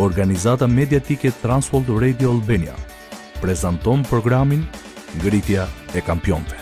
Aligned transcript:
organizata 0.00 0.66
mediatike 0.66 1.32
Transworld 1.40 1.98
Radio 2.00 2.30
Albania, 2.30 2.74
prezanton 3.40 4.02
programin 4.02 4.64
Ngritja 5.18 5.68
e 5.92 6.00
Kampionve. 6.06 6.56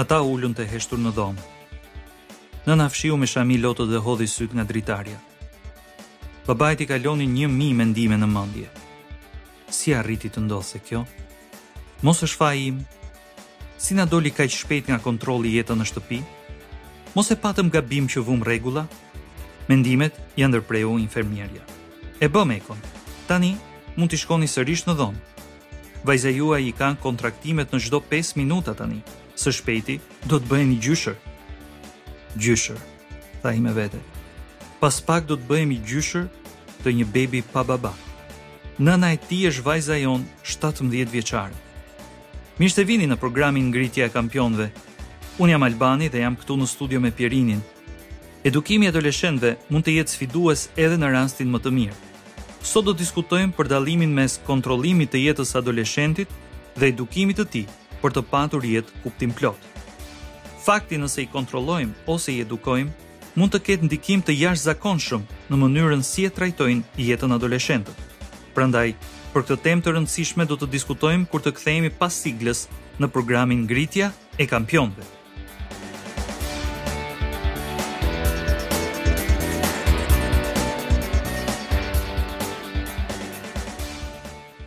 Ata 0.00 0.20
ullën 0.24 0.54
të 0.56 0.64
heshtur 0.72 0.98
në 1.04 1.12
dhomë. 1.12 1.44
Në 2.68 2.78
nafshiu 2.80 3.16
me 3.20 3.26
shami 3.28 3.58
lotët 3.60 3.90
dhe 3.92 4.00
hodhi 4.06 4.28
sytë 4.32 4.56
nga 4.56 4.64
dritarja. 4.70 5.18
Babajti 6.48 6.86
kaloni 6.88 7.26
një 7.28 7.48
mi 7.52 7.68
mendime 7.76 8.16
në 8.16 8.26
mandje. 8.32 8.70
Si 9.68 9.92
arriti 9.94 10.30
të 10.32 10.46
ndodhë 10.46 10.68
se 10.70 10.80
kjo? 10.80 11.04
Mos 12.02 12.22
është 12.24 12.40
fa 12.40 12.54
im? 12.70 12.80
Si 13.76 13.94
na 14.00 14.04
doli 14.08 14.30
kaq 14.32 14.48
shpejt 14.50 14.88
nga 14.88 14.98
kontroli 15.02 15.52
jetën 15.58 15.76
në 15.76 15.84
shtëpi? 15.84 15.84
Si 15.84 15.84
doli 15.84 15.84
nga 15.84 15.84
kontroli 15.84 15.84
jetën 15.84 15.84
në 15.84 15.88
shtëpi? 15.92 16.20
mos 17.18 17.32
e 17.34 17.34
patëm 17.34 17.66
gabim 17.74 18.04
që 18.06 18.20
vum 18.22 18.44
regula? 18.46 18.84
Mendimet 19.66 20.14
janë 20.38 20.54
dërpreu 20.60 20.92
infermierja. 21.02 21.64
E 22.22 22.28
bëm 22.30 22.52
konë, 22.62 22.92
tani 23.26 23.56
mund 23.98 24.12
të 24.12 24.20
shkoni 24.22 24.46
sërish 24.46 24.84
në 24.86 24.94
dhonë. 25.00 25.24
Vajza 26.06 26.30
juaj 26.30 26.60
i 26.62 26.70
kanë 26.78 27.02
kontraktimet 27.02 27.74
në 27.74 27.80
gjdo 27.82 27.98
5 28.12 28.36
minuta 28.38 28.76
tani, 28.78 29.00
së 29.34 29.50
shpejti 29.58 29.98
do 30.30 30.38
të 30.38 30.48
bëjmë 30.50 30.76
i 30.76 30.78
gjyshër. 30.86 31.18
Gjyshër, 32.38 32.78
tha 33.42 33.50
i 33.56 33.60
me 33.66 33.74
vete. 33.74 33.98
Pas 34.78 34.94
pak 35.02 35.26
do 35.26 35.34
të 35.40 35.48
bëjmë 35.50 35.74
i 35.74 35.82
gjyshër 35.90 36.28
të 36.84 36.88
një 37.00 37.08
bebi 37.16 37.42
pa 37.50 37.66
baba. 37.66 37.90
Nëna 38.78 39.10
e 39.16 39.18
ti 39.26 39.42
është 39.50 39.66
vajza 39.66 39.98
jonë 40.04 40.30
17 40.46 41.10
vjeqarë. 41.16 41.58
Mishte 42.62 42.86
vini 42.86 43.10
në 43.10 43.18
programin 43.18 43.72
ngritja 43.72 44.06
e 44.06 44.14
kampionve 44.14 44.70
Unë 45.38 45.52
jam 45.54 45.62
Albani 45.62 46.08
dhe 46.10 46.18
jam 46.24 46.34
këtu 46.34 46.56
në 46.58 46.66
studio 46.66 46.98
me 46.98 47.10
Pierinin. 47.14 47.60
Edukimi 48.48 48.88
e 48.88 48.90
adoleshentëve 48.90 49.52
mund 49.70 49.84
të 49.86 49.92
jetë 50.00 50.10
sfidues 50.10 50.64
edhe 50.74 50.96
në 50.98 51.12
rastin 51.14 51.50
më 51.52 51.58
të 51.62 51.70
mirë. 51.76 51.98
Sot 52.66 52.88
do 52.88 52.90
të 52.96 53.04
diskutojmë 53.04 53.54
për 53.54 53.68
dallimin 53.70 54.10
mes 54.18 54.34
kontrollimit 54.48 55.12
të 55.12 55.20
jetës 55.28 55.52
së 55.54 55.60
adoleshentit 55.60 56.32
dhe 56.80 56.88
edukimit 56.90 57.38
të 57.38 57.46
tij 57.52 57.62
për 58.00 58.16
të 58.16 58.24
patur 58.32 58.66
jetë 58.66 58.98
kuptim 59.04 59.30
plot. 59.38 59.60
Fakti 60.66 60.98
nëse 60.98 61.22
i 61.22 61.28
kontrollojmë 61.30 61.94
ose 62.14 62.32
i 62.34 62.42
edukojmë 62.42 63.38
mund 63.38 63.54
të 63.54 63.60
ketë 63.68 63.86
ndikim 63.92 64.24
të 64.26 64.34
jashtëzakonshëm 64.40 65.22
në 65.52 65.58
mënyrën 65.62 66.02
si 66.08 66.24
e 66.26 66.32
trajtojnë 66.34 66.98
jetën 67.12 67.34
adoleshentët. 67.38 68.08
Prandaj, 68.58 68.90
për 69.36 69.46
këtë 69.46 69.58
temë 69.68 69.86
të 69.86 69.94
rëndësishme 69.94 70.48
do 70.50 70.58
të 70.58 70.70
diskutojmë 70.74 71.30
kur 71.30 71.44
të 71.46 71.54
kthehemi 71.54 71.94
pas 71.94 72.18
siglës 72.26 72.64
në 72.98 73.10
programin 73.14 73.62
Ngritja 73.68 74.10
e 74.34 74.48
Kampionëve. 74.50 75.06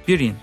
Pirin, 0.05 0.33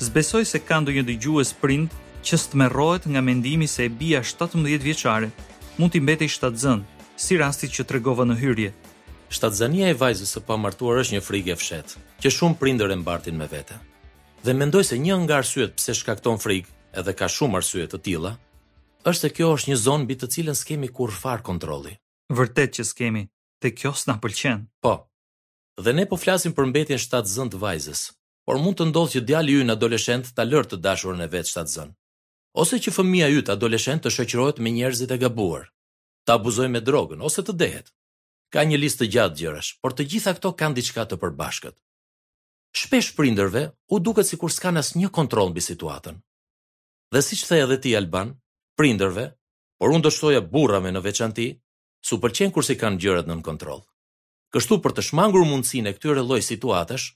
zbesoj 0.00 0.44
se 0.48 0.58
ka 0.64 0.78
ndonjë 0.80 1.02
dëgjues 1.04 1.50
print 1.60 1.92
që 2.24 2.38
stmerrohet 2.42 3.04
nga 3.12 3.20
mendimi 3.20 3.68
se 3.68 3.84
e 3.84 3.88
bia 3.92 4.22
17 4.24 4.80
vjeçare 4.86 5.28
mund 5.76 5.92
t'i 5.92 6.00
mbetej 6.00 6.30
shtatzën, 6.32 6.80
si 7.20 7.36
rasti 7.40 7.68
që 7.68 7.84
tregova 7.90 8.24
në 8.24 8.36
hyrje. 8.40 8.70
Shtatzënia 9.32 9.90
e 9.92 9.98
vajzës 10.00 10.32
së 10.36 10.42
pamartuar 10.48 11.00
është 11.02 11.16
një 11.18 11.22
frikë 11.26 11.52
e 11.52 11.56
fshetë, 11.60 11.98
që 12.24 12.32
shumë 12.38 12.58
prindër 12.60 12.92
e 12.94 12.98
mbartin 13.02 13.36
me 13.36 13.48
vete. 13.52 13.76
Dhe 14.44 14.54
mendoj 14.56 14.82
se 14.88 14.96
një 14.98 15.18
nga 15.24 15.38
arsyet 15.42 15.76
pse 15.76 15.94
shkakton 16.00 16.40
frikë, 16.44 16.72
edhe 17.00 17.12
ka 17.16 17.28
shumë 17.36 17.60
arsye 17.60 17.86
të 17.92 18.00
tila, 18.06 18.32
është 19.12 19.20
se 19.28 19.32
kjo 19.36 19.52
është 19.58 19.72
një 19.72 19.80
zonë 19.84 20.04
mbi 20.06 20.16
të 20.20 20.30
cilën 20.36 20.58
s'kemi 20.60 20.90
kurrë 20.98 21.20
far 21.22 21.44
kontrolli. 21.50 21.94
Vërtet 22.32 22.76
që 22.78 22.88
s'kemi, 22.90 23.26
te 23.60 23.72
kjo 23.76 23.92
s'na 23.96 24.16
pëlqen. 24.24 24.66
Po. 24.84 24.94
Dhe 25.84 25.92
ne 25.96 26.08
po 26.10 26.20
flasim 26.20 26.56
për 26.56 26.68
mbetjen 26.72 27.00
shtatzën 27.00 27.52
të 27.52 27.60
vajzës, 27.64 28.04
por 28.52 28.58
mund 28.60 28.76
të 28.76 28.84
ndodhë 28.90 29.12
që 29.16 29.20
djali 29.24 29.52
ju 29.54 29.62
në 29.64 29.74
adoleshent 29.78 30.26
të 30.36 30.44
lërë 30.44 30.68
të 30.70 30.78
dashurën 30.84 31.24
e 31.24 31.26
vetë 31.32 31.62
zënë. 31.72 31.94
Ose 32.60 32.76
që 32.84 32.92
fëmija 32.92 33.28
ju 33.32 33.40
të 33.46 33.54
adoleshent 33.56 34.02
të 34.04 34.10
shëqërojt 34.12 34.58
me 34.60 34.72
njerëzit 34.76 35.10
e 35.14 35.16
gabuar, 35.22 35.64
të 36.28 36.34
abuzoj 36.36 36.68
me 36.68 36.82
drogën, 36.84 37.22
ose 37.24 37.40
të 37.46 37.54
dehet. 37.62 37.88
Ka 38.52 38.60
një 38.68 38.76
listë 38.82 39.00
të 39.00 39.08
gjatë 39.14 39.38
gjërash, 39.40 39.70
por 39.80 39.96
të 39.96 40.04
gjitha 40.10 40.34
këto 40.36 40.50
kanë 40.60 40.76
diçka 40.76 41.06
të 41.08 41.16
përbashkët. 41.22 41.76
Shpesh 42.80 43.10
prinderve 43.16 43.62
u 43.94 44.02
duket 44.04 44.28
si 44.28 44.36
kur 44.40 44.52
s'kan 44.52 44.76
as 44.82 44.92
një 45.00 45.08
kontrol 45.16 45.48
në 45.56 45.64
situatën. 45.70 46.20
Dhe 47.12 47.24
si 47.24 47.40
që 47.40 47.46
the 47.48 47.62
edhe 47.64 47.78
ti, 47.80 47.96
Alban, 47.96 48.36
prinderve, 48.76 49.24
por 49.80 49.96
unë 49.96 50.04
dështoja 50.04 50.44
burrave 50.52 50.92
në 50.92 51.00
veçanti, 51.08 51.48
su 52.08 52.20
përqenë 52.20 52.52
kur 52.52 52.68
si 52.68 52.76
kanë 52.76 53.00
gjërat 53.00 53.32
në, 53.32 53.40
në 53.40 53.46
kontrol. 53.48 53.80
Kështu 54.52 54.82
për 54.84 54.98
të 55.00 55.08
shmangur 55.08 55.48
mundësin 55.48 55.88
e 55.88 55.96
këtyre 55.96 56.20
loj 56.28 56.44
situatash, 56.50 57.14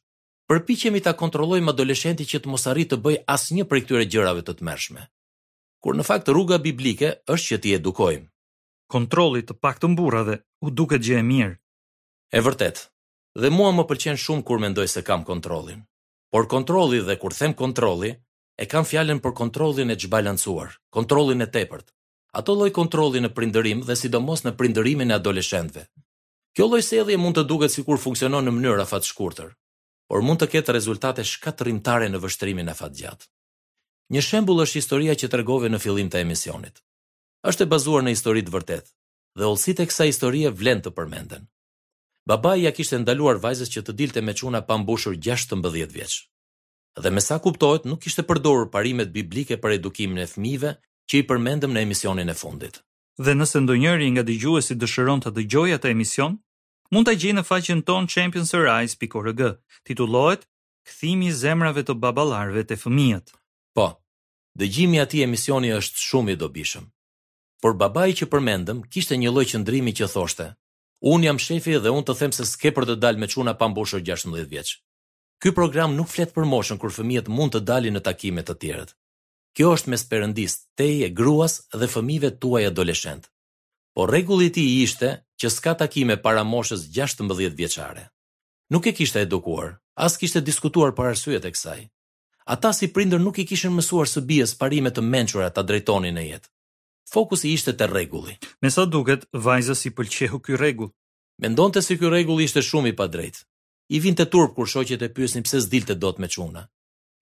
përpiqemi 0.51 1.01
ta 1.03 1.11
kontrollojmë 1.19 1.73
adoleshenti 1.75 2.25
që 2.31 2.39
të 2.43 2.51
mos 2.51 2.65
arritë 2.71 2.93
të 2.95 2.99
bëjë 3.05 3.23
asnjë 3.35 3.65
prej 3.71 3.81
këtyre 3.85 4.05
gjërave 4.13 4.43
të 4.47 4.53
tmerrshme. 4.61 5.07
Kur 5.83 5.97
në 5.99 6.05
fakt 6.07 6.29
rruga 6.31 6.59
biblike 6.67 7.09
është 7.35 7.47
që 7.51 7.59
t'i 7.63 7.73
edukojmë. 7.81 8.29
Kontrolli 8.95 9.43
të 9.49 9.57
paktën 9.65 9.97
burrave 9.99 10.37
u 10.67 10.71
duket 10.71 11.03
gjë 11.03 11.19
e 11.19 11.25
mirë. 11.31 11.57
E 12.37 12.45
vërtet. 12.47 12.85
Dhe 13.43 13.51
mua 13.51 13.73
më 13.75 13.87
pëlqen 13.91 14.21
shumë 14.23 14.47
kur 14.47 14.63
mendoj 14.63 14.87
se 14.93 15.03
kam 15.09 15.25
kontrollin. 15.27 15.83
Por 16.31 16.47
kontrolli 16.53 17.03
dhe 17.03 17.19
kur 17.21 17.35
them 17.35 17.55
kontrolli, 17.59 18.13
e 18.57 18.65
kam 18.71 18.87
fjalën 18.89 19.19
për 19.25 19.35
kontrollin 19.41 19.91
e 19.95 19.99
zbalancuar, 20.03 20.79
kontrollin 20.95 21.43
e 21.45 21.51
tepërt. 21.57 21.91
Ato 22.39 22.55
lloj 22.55 22.71
kontrolli 22.75 23.21
në 23.21 23.35
prindërim 23.37 23.83
dhe 23.89 23.97
sidomos 23.99 24.47
në 24.47 24.55
prindërimin 24.61 25.11
e 25.11 25.19
adoleshentëve. 25.19 25.85
Kjo 26.57 26.69
lloj 26.71 26.83
sjellje 26.87 27.19
mund 27.21 27.37
të 27.37 27.45
duket 27.51 27.73
sikur 27.75 27.99
funksionon 28.01 28.47
në 28.49 28.55
mënyrë 28.57 28.85
afatshkurtër, 28.87 29.51
por 30.07 30.23
mund 30.23 30.39
të 30.41 30.49
ketë 30.55 30.75
rezultate 30.77 31.25
shkatërrimtare 31.27 32.09
në 32.11 32.21
vështrimin 32.23 32.71
e 32.71 32.75
fatgjat. 32.79 33.27
Një 34.15 34.23
shembull 34.23 34.63
është 34.63 34.79
historia 34.81 35.17
që 35.19 35.31
tregove 35.33 35.69
në 35.71 35.81
fillim 35.83 36.11
të 36.11 36.21
emisionit. 36.23 36.77
Është 37.51 37.67
e 37.67 37.71
bazuar 37.73 38.05
në 38.07 38.13
histori 38.15 38.45
të 38.47 38.55
vërtetë 38.55 38.91
dhe 39.37 39.49
ulësitë 39.51 39.85
e 39.85 39.89
kësaj 39.91 40.07
historie 40.13 40.49
vlen 40.61 40.79
të 40.83 40.93
përmenden. 40.97 41.43
Babai 42.27 42.57
ja 42.63 42.71
kishte 42.75 42.97
ndaluar 43.03 43.37
vajzës 43.43 43.69
që 43.75 43.83
të 43.87 43.95
dilte 43.99 44.21
me 44.27 44.33
çuna 44.35 44.63
pa 44.67 44.79
mbushur 44.81 45.13
16 45.19 45.71
vjeç. 45.93 46.15
Dhe 46.97 47.11
me 47.13 47.21
sa 47.21 47.37
kuptohet, 47.45 47.85
nuk 47.85 48.01
kishte 48.03 48.25
përdorur 48.27 48.71
parimet 48.73 49.13
biblike 49.13 49.59
për 49.63 49.75
edukimin 49.79 50.23
e 50.25 50.31
fëmijëve 50.31 50.71
që 51.13 51.19
i 51.21 51.27
përmendëm 51.29 51.75
në 51.75 51.83
emisionin 51.87 52.33
e 52.33 52.39
fundit. 52.39 52.81
Dhe 53.25 53.35
nëse 53.37 53.61
ndonjëri 53.61 54.09
nga 54.17 54.25
dëgjuesit 54.27 54.81
dëshiron 54.81 55.21
të 55.23 55.35
dëgjojë 55.37 55.77
atë 55.77 55.93
emision, 55.93 56.39
mund 56.95 57.09
të 57.09 57.15
gjejnë 57.21 57.41
në 57.43 57.47
faqen 57.47 57.81
ton 57.87 58.07
championsarise.org, 58.09 59.43
titullohet 59.87 60.43
Këthimi 60.87 61.33
zemrave 61.35 61.83
të 61.83 61.97
babalarve 61.99 62.63
të 62.69 62.77
fëmijët. 62.79 63.33
Po, 63.75 63.87
dëgjimi 64.59 64.75
gjimi 64.77 65.01
ati 65.03 65.23
emisioni 65.25 65.73
është 65.75 65.99
shumë 66.07 66.37
i 66.37 66.39
dobishëm. 66.39 66.85
Por 67.63 67.75
babai 67.81 68.13
që 68.15 68.29
përmendëm 68.31 68.85
kishte 68.93 69.19
një 69.19 69.33
lloj 69.35 69.47
qendrimi 69.51 69.91
që 69.99 70.07
thoshte: 70.13 70.47
Un 71.13 71.25
jam 71.27 71.41
shefi 71.43 71.75
dhe 71.83 71.91
un 71.91 72.07
të 72.07 72.15
them 72.21 72.33
se 72.39 72.47
s'ke 72.47 72.71
për 72.77 72.87
të 72.89 72.97
dalë 73.03 73.19
me 73.21 73.27
çuna 73.35 73.57
pa 73.59 73.67
mbushur 73.69 74.01
16 74.07 74.47
vjeç. 74.53 74.69
Ky 75.43 75.51
program 75.59 75.97
nuk 75.99 76.09
flet 76.15 76.31
për 76.35 76.47
moshën 76.53 76.79
kur 76.79 76.95
fëmijët 76.97 77.27
mund 77.37 77.53
të 77.53 77.65
dalin 77.69 77.97
në 77.99 78.05
takime 78.07 78.47
të 78.47 78.55
tjera. 78.63 78.87
Kjo 79.57 79.75
është 79.75 79.91
mes 79.91 80.07
perëndis, 80.11 80.53
teje, 80.79 81.09
gruas 81.19 81.55
dhe 81.79 81.87
fëmijëve 81.95 82.31
tuaj 82.43 82.65
adoleshentë 82.71 83.29
por 83.97 84.07
rregulli 84.13 84.49
i 84.63 84.67
ishte 84.85 85.09
që 85.41 85.49
s'ka 85.55 85.73
takime 85.83 86.17
para 86.21 86.43
moshës 86.45 86.83
16 86.93 87.49
vjeçare. 87.61 88.05
Nuk 88.69 88.85
e 88.87 88.93
kishte 88.93 89.23
edukuar, 89.25 89.79
as 89.97 90.19
kishte 90.21 90.43
diskutuar 90.45 90.93
për 90.93 91.15
arsyet 91.15 91.45
e 91.49 91.53
kësaj. 91.55 91.81
Ata 92.53 92.75
si 92.77 92.91
prindër 92.93 93.23
nuk 93.25 93.39
i 93.41 93.47
kishin 93.49 93.73
mësuar 93.73 94.05
së 94.11 94.21
bies 94.29 94.53
parimet 94.61 94.99
të 94.99 95.03
mençura 95.07 95.49
ta 95.51 95.65
drejtonin 95.65 96.13
në 96.19 96.27
jetë. 96.27 96.51
Fokusi 97.13 97.55
ishte 97.57 97.73
te 97.79 97.89
rregulli. 97.89 98.37
Me 98.61 98.69
sa 98.71 98.85
duket, 98.85 99.25
vajza 99.33 99.75
si 99.75 99.89
pëlqeu 99.97 100.43
ky 100.45 100.59
rregull. 100.61 100.93
Mendonte 101.43 101.81
se 101.83 101.97
ky 101.97 102.11
rregull 102.13 102.45
ishte 102.45 102.61
shumë 102.63 102.93
i 102.93 102.97
padrejtë. 103.01 103.45
I 103.97 104.01
vinte 104.05 104.27
turp 104.29 104.53
kur 104.57 104.69
shoqet 104.69 105.03
e 105.03 105.09
pyesnin 105.15 105.47
pse 105.47 105.63
s'dilte 105.65 105.95
dot 105.97 106.21
me 106.21 106.29
çuna. 106.29 106.67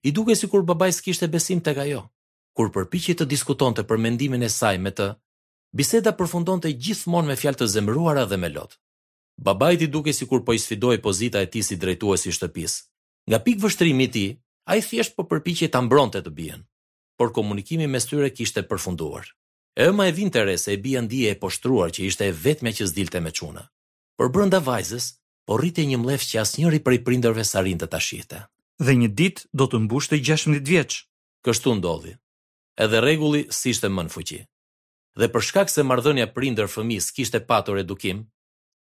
I 0.03 0.11
dukej 0.13 0.35
sikur 0.43 0.67
babai 0.67 0.91
s'kishte 0.93 1.29
besim 1.31 1.61
tek 1.63 1.79
ajo. 1.87 2.09
Kur 2.57 2.75
përpiqi 2.75 3.15
të 3.19 3.29
diskutonte 3.31 3.85
për 3.87 4.01
mendimin 4.09 4.43
e 4.43 4.51
saj 4.53 4.79
me 4.83 4.91
të, 4.93 5.13
Biseda 5.75 6.13
përfundon 6.15 6.61
të 6.63 6.71
gjithmonë 6.79 7.33
me 7.33 7.37
fjalë 7.39 7.59
të 7.61 7.67
zemëruara 7.73 8.23
dhe 8.31 8.37
me 8.39 8.51
lot. 8.55 8.77
Babajt 9.47 9.81
i 9.83 9.89
duke 9.91 10.13
si 10.15 10.29
kur 10.31 10.45
po 10.47 10.55
i 10.55 10.61
sfidoj 10.63 11.01
pozita 11.03 11.41
e 11.43 11.49
ti 11.51 11.65
si 11.67 11.75
drejtues 11.85 12.27
i 12.31 12.35
shtëpis. 12.37 12.75
Nga 13.31 13.41
pik 13.47 13.57
vështrimi 13.65 14.07
ti, 14.15 14.23
a 14.71 14.77
i 14.79 14.85
thjesht 14.87 15.17
po 15.17 15.25
përpiqje 15.27 15.67
të 15.75 15.81
mbron 15.89 16.13
të 16.15 16.23
të 16.29 16.35
bjen, 16.37 16.63
por 17.19 17.33
komunikimi 17.35 17.89
me 17.91 17.99
styre 18.05 18.31
kishte 18.31 18.63
përfunduar. 18.71 19.27
E 19.85 19.89
ma 19.91 20.07
e 20.07 20.15
vintere 20.15 20.55
se 20.63 20.71
e 20.73 20.79
bia 20.85 21.03
ndije 21.03 21.35
e 21.35 21.41
poshtruar 21.43 21.91
që 21.91 22.07
ishte 22.07 22.29
e 22.31 22.37
vetme 22.45 22.71
që 22.77 22.87
zdilte 22.93 23.19
me 23.25 23.35
quna. 23.35 23.67
Por 24.15 24.31
brënda 24.35 24.63
vajzës, 24.69 25.11
por 25.47 25.59
rriti 25.59 25.89
një 25.91 25.99
mlef 26.05 26.23
që 26.31 26.37
as 26.45 26.55
njëri 26.55 26.85
për 26.87 26.99
i 27.01 27.05
prinderve 27.09 27.43
sa 27.51 27.67
rinë 27.67 27.83
të 27.83 27.91
tashite. 27.97 28.45
Dhe 28.87 28.95
një 29.01 29.11
dit 29.19 29.43
do 29.51 29.67
të 29.67 29.83
mbush 29.89 30.07
të 30.09 30.23
16 30.23 30.63
vjeqë. 30.71 31.03
Kështu 31.45 31.75
ndodhi. 31.83 32.15
Edhe 32.87 33.03
regulli 33.11 33.49
si 33.59 33.75
ishte 33.75 33.91
më 33.91 34.07
në 34.07 34.15
fuqi 34.15 34.43
dhe 35.19 35.29
për 35.31 35.45
shkak 35.49 35.71
se 35.73 35.85
marrëdhënia 35.87 36.27
prindër-fëmijë 36.35 37.13
kishte 37.17 37.41
patur 37.49 37.79
edukim, 37.79 38.25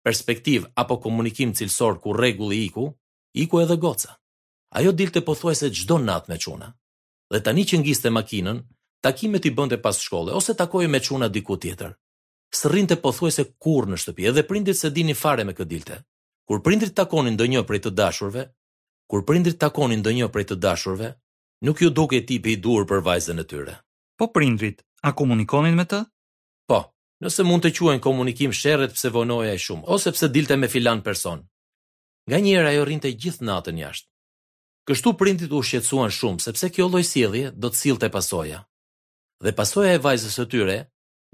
perspektiv 0.06 0.66
apo 0.82 1.00
komunikim 1.02 1.54
cilësor 1.58 1.98
ku 2.02 2.14
rregulli 2.16 2.60
iku, 2.68 2.88
iku 3.34 3.62
edhe 3.64 3.76
goca. 3.82 4.14
Ajo 4.78 4.92
dilte 4.94 5.22
pothuajse 5.26 5.70
çdo 5.74 5.96
natë 5.98 6.30
me 6.30 6.38
çuna. 6.38 6.68
Dhe 7.32 7.40
tani 7.42 7.64
që 7.68 7.80
ngiste 7.82 8.10
makinën, 8.14 8.62
takimet 9.02 9.46
i 9.46 9.52
bënte 9.58 9.80
pas 9.82 9.98
shkolle 10.04 10.32
ose 10.38 10.54
takoje 10.54 10.88
me 10.88 11.00
çuna 11.00 11.28
diku 11.34 11.56
tjetër. 11.58 11.96
Srrinte 12.54 12.96
pothuajse 13.02 13.44
kurrë 13.62 13.90
në 13.92 13.96
shtëpi, 14.02 14.28
edhe 14.30 14.44
prindrit 14.46 14.78
se 14.78 14.90
dinin 14.90 15.18
fare 15.18 15.44
me 15.44 15.54
këtë 15.54 15.70
dilte. 15.70 15.96
Kur 16.48 16.62
prindrit 16.66 16.94
takonin 16.98 17.34
ndonjë 17.38 17.62
prej 17.68 17.82
të 17.84 17.90
dashurve, 17.98 18.44
kur 19.10 19.22
prindrit 19.26 19.58
takonin 19.58 20.00
ndonjë 20.02 20.28
prej 20.34 20.46
të 20.50 20.56
dashurve, 20.62 21.12
nuk 21.66 21.82
ju 21.82 21.90
duket 21.94 22.26
tipi 22.30 22.54
i 22.56 22.58
dur 22.62 22.86
për 22.90 23.02
vajzën 23.06 23.38
e 23.38 23.44
tyre. 23.50 23.76
Po 24.18 24.30
prindrit, 24.34 24.82
a 25.06 25.10
komunikonin 25.18 25.78
me 25.78 25.86
të? 25.86 26.02
Po, 26.70 26.78
nëse 27.26 27.42
mund 27.46 27.64
të 27.66 27.72
quen 27.74 27.98
komunikim 28.02 28.52
shërët 28.54 28.92
pse 28.94 29.10
vonoja 29.10 29.56
e 29.56 29.58
shumë, 29.64 29.88
ose 29.90 30.12
pse 30.14 30.28
dilte 30.36 30.56
me 30.60 30.68
filan 30.70 31.00
person. 31.06 31.40
Nga 32.30 32.38
njëra 32.44 32.68
ajo 32.70 32.84
rinte 32.90 33.10
gjithë 33.22 33.46
natën 33.48 33.80
jashtë. 33.82 34.06
Kështu 34.86 35.14
prindit 35.18 35.50
u 35.58 35.64
shqetsuan 35.66 36.14
shumë, 36.14 36.42
sepse 36.44 36.70
kjo 36.74 36.86
loj 36.92 37.02
sjedhje 37.10 37.50
do 37.62 37.70
të 37.72 37.80
silte 37.82 38.08
pasoja. 38.14 38.60
Dhe 39.44 39.54
pasoja 39.58 39.96
e 39.96 40.02
vajzës 40.04 40.38
e 40.38 40.46
tyre, 40.52 40.78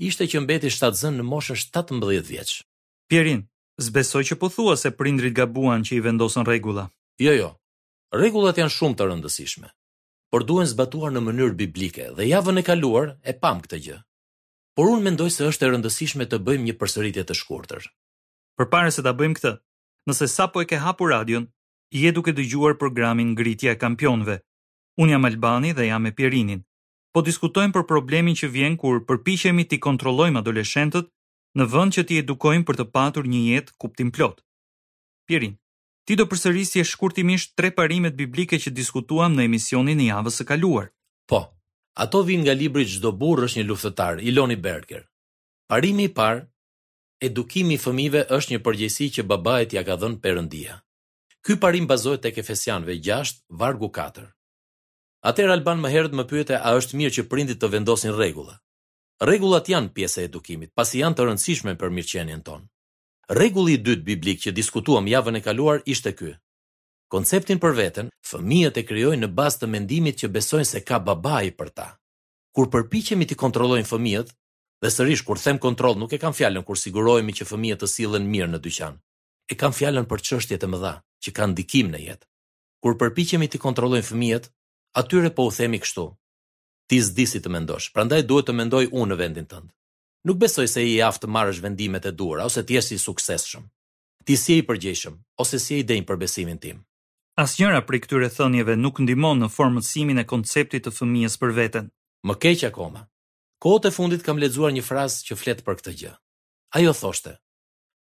ishte 0.08 0.24
që 0.30 0.40
mbeti 0.46 0.72
shtatë 0.72 1.00
zënë 1.02 1.18
në 1.20 1.28
moshën 1.34 1.60
17 1.60 2.32
vjeqë. 2.32 2.58
Pjerin, 3.12 3.44
zbesoj 3.86 4.24
që 4.32 4.40
po 4.40 4.48
thua 4.56 4.76
se 4.80 4.94
prindrit 5.00 5.36
gabuan 5.36 5.84
që 5.86 5.98
i 5.98 6.04
vendosën 6.06 6.48
regula. 6.48 6.88
Jo, 7.26 7.32
jo, 7.42 7.50
regulat 8.22 8.58
janë 8.62 8.76
shumë 8.78 8.96
të 8.98 9.08
rëndësishme, 9.10 9.68
por 10.32 10.48
duen 10.48 10.68
zbatuar 10.72 11.12
në 11.14 11.24
mënyrë 11.28 11.58
biblike 11.60 12.08
dhe 12.16 12.28
javën 12.32 12.60
e 12.60 12.66
kaluar 12.72 13.16
e 13.22 13.34
pam 13.44 13.62
këtë 13.66 13.82
gjë 13.88 13.98
por 14.76 14.90
unë 14.92 15.06
mendoj 15.08 15.30
se 15.32 15.46
është 15.48 15.66
e 15.66 15.70
rëndësishme 15.72 16.24
të 16.28 16.38
bëjmë 16.46 16.66
një 16.68 16.74
përsëritje 16.80 17.22
të 17.28 17.34
shkurtër. 17.40 17.86
Përpara 18.60 18.90
se 18.92 19.02
ta 19.02 19.14
bëjmë 19.16 19.38
këtë, 19.38 19.52
nëse 20.10 20.28
sapo 20.28 20.60
e 20.62 20.66
ke 20.68 20.76
hapur 20.84 21.10
radion, 21.14 21.46
je 21.96 22.10
duke 22.12 22.34
dëgjuar 22.36 22.76
programin 22.80 23.32
Ngritja 23.32 23.72
e 23.72 23.80
Kampionëve. 23.80 24.36
Unë 25.00 25.14
jam 25.16 25.24
Albani 25.30 25.72
dhe 25.76 25.88
jam 25.88 26.04
me 26.04 26.12
Pierinin. 26.12 26.60
Po 27.12 27.22
diskutojmë 27.24 27.72
për 27.72 27.86
problemin 27.88 28.36
që 28.36 28.50
vjen 28.52 28.76
kur 28.80 29.00
përpiqemi 29.08 29.64
të 29.68 29.78
kontrollojmë 29.84 30.42
adoleshentët 30.42 31.08
në 31.56 31.68
vend 31.72 31.96
që 31.96 32.04
t'i 32.04 32.20
edukojmë 32.20 32.68
për 32.68 32.80
të 32.82 32.86
patur 32.92 33.24
një 33.32 33.40
jetë 33.48 33.76
kuptim 33.80 34.12
plot. 34.12 34.44
Pierin, 35.28 35.56
ti 36.04 36.16
do 36.20 36.28
përsërisje 36.28 36.84
shkurtimisht 36.92 37.56
tre 37.56 37.72
parimet 37.72 38.12
biblike 38.20 38.60
që 38.60 38.74
diskutuam 38.76 39.32
në 39.36 39.48
emisionin 39.48 40.00
e 40.04 40.10
javës 40.12 40.42
së 40.42 40.48
kaluar. 40.52 40.92
Po, 41.24 41.40
Ato 41.96 42.20
vinë 42.28 42.44
nga 42.44 42.52
libri 42.54 42.84
çdo 42.84 43.10
burrë 43.20 43.46
është 43.48 43.58
një 43.58 43.66
luftëtar, 43.70 44.18
Iloni 44.28 44.56
Berger. 44.60 45.04
Parimi 45.70 46.04
i 46.10 46.12
parë, 46.12 46.42
edukimi 47.24 47.76
i 47.76 47.80
fëmijëve 47.80 48.26
është 48.36 48.52
një 48.54 48.58
përgjegjësi 48.66 49.06
që 49.14 49.22
babait 49.30 49.72
ja 49.72 49.82
ka 49.88 49.96
dhënë 50.02 50.20
Perëndia. 50.20 50.76
Ky 51.44 51.56
parim 51.62 51.88
bazohet 51.88 52.20
tek 52.26 52.36
Efesianëve 52.42 52.98
6 53.06 53.38
vargu 53.48 53.88
4. 53.96 54.26
Atëherë 55.30 55.56
Alban 55.56 55.80
më 55.82 55.92
herët 55.94 56.16
më 56.18 56.24
pyete 56.30 56.60
a 56.60 56.74
është 56.76 56.96
mirë 57.00 57.14
që 57.16 57.24
prindit 57.32 57.60
të 57.62 57.70
vendosin 57.74 58.12
rregulla. 58.14 58.58
Rregullat 59.24 59.68
janë 59.72 59.94
pjesë 59.96 60.20
e 60.20 60.28
edukimit, 60.28 60.74
pasi 60.76 61.00
janë 61.00 61.16
të 61.16 61.24
rëndësishme 61.30 61.78
për 61.80 61.94
mirëqenien 61.96 62.44
tonë. 62.44 62.68
Rregulli 63.38 63.78
i 63.80 63.80
dytë 63.88 64.04
biblik 64.10 64.44
që 64.44 64.52
diskutuam 64.54 65.08
javën 65.10 65.40
e 65.40 65.40
kaluar 65.48 65.80
ishte 65.94 66.12
ky. 66.20 66.36
Konceptin 67.06 67.60
për 67.62 67.74
veten, 67.78 68.08
fëmijët 68.26 68.80
e 68.80 68.82
krijojnë 68.82 69.22
në 69.26 69.34
bazë 69.38 69.60
të 69.62 69.66
mendimit 69.70 70.16
që 70.18 70.30
besojnë 70.34 70.66
se 70.66 70.80
ka 70.82 70.98
babai 70.98 71.52
për 71.54 71.68
ta. 71.70 71.88
Kur 72.56 72.66
përpiqemi 72.72 73.28
të 73.30 73.36
kontrollojmë 73.38 73.86
fëmijët, 73.86 74.32
dhe 74.82 74.90
sërish 74.90 75.22
kur 75.26 75.38
them 75.38 75.60
kontroll, 75.62 75.94
nuk 76.00 76.12
e 76.12 76.18
kam 76.18 76.34
fjalën 76.34 76.64
kur 76.66 76.78
sigurohemi 76.80 77.32
që 77.38 77.46
fëmijët 77.52 77.84
të 77.84 77.88
sillen 77.92 78.26
mirë 78.32 78.48
në 78.56 78.60
dyqan. 78.64 78.98
E 79.46 79.54
kam 79.54 79.70
fjalën 79.76 80.08
për 80.10 80.24
çështjet 80.26 80.66
e 80.66 80.70
mëdha 80.72 80.94
që 81.22 81.34
kanë 81.36 81.52
ndikim 81.54 81.92
në 81.94 82.00
jetë. 82.08 82.26
Kur 82.82 82.98
përpiqemi 83.00 83.46
të 83.54 83.60
kontrollojmë 83.62 84.08
fëmijët, 84.08 84.50
atyre 84.98 85.30
po 85.36 85.46
u 85.46 85.54
themi 85.54 85.78
kështu: 85.84 86.08
Ti 86.90 86.98
s'di 87.06 87.26
si 87.34 87.38
të 87.44 87.54
mendosh, 87.54 87.92
prandaj 87.94 88.26
duhet 88.26 88.50
të 88.50 88.58
mendoj 88.58 88.90
unë 88.90 89.12
në 89.14 89.20
vendin 89.22 89.46
tënd. 89.54 89.70
Nuk 90.26 90.42
besoj 90.42 90.66
se 90.74 90.82
je 90.82 90.90
i 90.98 91.02
aftë 91.06 91.26
të 91.28 91.32
marrësh 91.36 91.62
vendimet 91.64 92.10
e 92.10 92.10
duhura 92.18 92.50
ose 92.50 92.66
të 92.66 92.78
jesh 92.80 92.90
i 92.98 92.98
suksesshëm. 93.06 93.70
Ti 94.26 94.34
si 94.34 94.56
je 94.58 94.64
i 94.64 94.66
përgjegjshëm 94.66 95.22
ose 95.44 95.62
si 95.62 95.76
je 95.78 95.84
i 95.86 95.86
denj 95.92 96.02
për 96.08 96.24
besimin 96.24 96.58
tim. 96.58 96.85
Asnjëra 97.36 97.82
prej 97.84 97.98
këtyre 98.06 98.30
thënieve 98.32 98.74
nuk 98.80 98.96
ndihmon 99.04 99.42
në 99.44 99.50
formësimin 99.52 100.20
e 100.20 100.28
konceptit 100.28 100.86
të 100.86 100.92
fëmijës 100.98 101.34
për 101.42 101.50
veten. 101.58 101.90
Më 102.24 102.36
keq 102.40 102.62
akoma. 102.70 103.02
Kohët 103.60 103.90
e 103.90 103.90
fundit 103.96 104.24
kam 104.24 104.40
lexuar 104.40 104.72
një 104.72 104.84
frazë 104.86 105.26
që 105.26 105.36
flet 105.42 105.60
për 105.66 105.76
këtë 105.80 105.92
gjë. 105.98 106.12
Ajo 106.80 106.94
thoshte: 107.00 107.34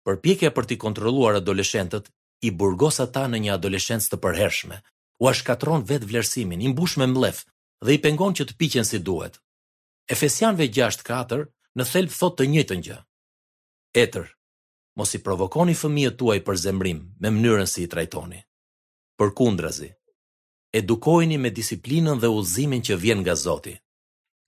"Përpjekja 0.07 0.53
për 0.55 0.65
të 0.69 0.75
kontrolluar 0.85 1.41
adoleshentët 1.41 2.07
i 2.47 2.49
burgos 2.61 3.01
ata 3.05 3.25
në 3.27 3.43
një 3.43 3.51
adoleshencë 3.57 4.13
të 4.15 4.21
përhershme, 4.23 4.77
u 5.19 5.27
shkatron 5.39 5.83
vetë 5.89 6.07
vlerësimin, 6.13 6.63
i 6.63 6.71
mbush 6.71 6.95
me 6.99 7.09
mbleth 7.11 7.43
dhe 7.85 7.91
i 7.91 7.99
pengon 8.07 8.31
që 8.39 8.47
të 8.47 8.53
piqen 8.61 8.87
si 8.87 9.03
duhet." 9.09 9.35
Efesianve 10.15 10.71
6:4 10.79 11.43
në 11.75 11.83
thelb 11.91 12.11
thot 12.19 12.39
të 12.39 12.43
njëjtën 12.55 12.81
gjë. 12.87 12.97
Etër, 14.05 14.31
mos 14.95 15.11
i 15.11 15.19
provokoni 15.27 15.75
fëmijët 15.81 16.15
tuaj 16.21 16.39
për 16.47 16.55
zemrim 16.65 16.99
me 17.19 17.29
mënyrën 17.35 17.67
si 17.73 17.83
i 17.83 17.91
trajtoni. 17.95 18.39
Për 19.19 19.29
kundrazi, 19.39 19.89
edukojni 20.75 21.37
me 21.39 21.49
disiplinën 21.57 22.19
dhe 22.19 22.27
uzimin 22.39 22.81
që 22.83 22.95
vjen 22.99 23.21
nga 23.23 23.35
Zoti. 23.39 23.71